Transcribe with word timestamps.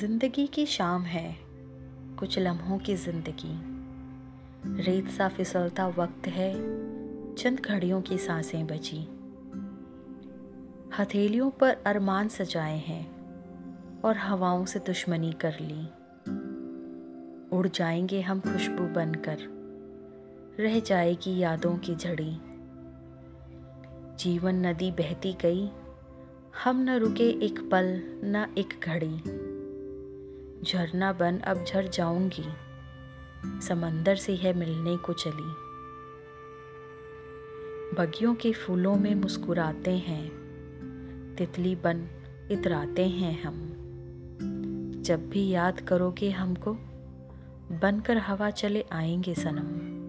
ज़िंदगी 0.00 0.46
की 0.46 0.66
शाम 0.66 1.02
है, 1.02 1.36
कुछ 2.18 2.38
लम्हों 2.38 2.78
की 2.78 2.94
ज़िंदगी। 2.96 3.60
रेत 4.82 5.08
सा 5.08 5.28
फिसलता 5.28 5.88
वक्त 5.88 6.28
है, 6.28 6.54
चंद 7.34 7.60
घड़ियों 7.60 8.02
की 8.02 8.18
साँसें 8.18 8.66
बची। 8.66 8.98
हथेलियों 10.98 11.50
पर 11.50 11.76
अरमान 11.86 12.28
सजाए 12.28 12.78
हैं 12.78 14.00
और 14.00 14.16
हवाओं 14.16 14.64
से 14.64 14.78
दुश्मनी 14.78 15.32
कर 15.32 15.54
ली। 15.60 15.84
उड़ 17.56 17.68
जाएँगे 17.68 18.20
हम 18.20 18.40
खुशबू 18.40 18.84
बनकर, 18.84 19.38
रह 20.60 20.80
जाएगी 20.80 21.38
यादों 21.38 21.78
की 21.78 21.94
झड़ी। 21.94 22.40
जीवन 24.16 24.66
नदी 24.66 24.90
बहती 24.90 25.32
गई, 25.32 25.70
हम 26.64 26.80
न 26.80 26.90
रुके 26.90 27.28
एक 27.46 27.70
पल, 27.70 28.02
न 28.24 28.54
एक 28.58 28.80
घड़ी। 28.84 29.39
झरना 30.64 31.12
बन 31.12 31.38
अब 31.38 31.64
झर 31.64 31.86
जाऊँगी। 31.86 32.44
समंदर 33.60 34.16
से 34.16 34.36
है 34.36 34.52
मिलने 34.52 34.96
को 34.96 35.12
चली। 35.12 35.70
बगियों 37.96 38.34
के 38.34 38.52
फूलों 38.52 38.96
में 38.96 39.14
मुस्कुराते 39.14 39.90
हैं। 39.90 40.30
तितली 41.38 41.74
बन 41.74 42.08
इतराते 42.50 43.08
हैं 43.08 43.42
हम। 43.42 43.66
जब 45.02 45.30
भी 45.30 45.48
याद 45.48 45.80
करोगे 45.80 46.30
हमको, 46.30 46.72
बनकर 47.80 48.16
हवा 48.16 48.50
चले 48.50 48.84
आएँगे 48.92 49.34
सनम। 49.34 49.99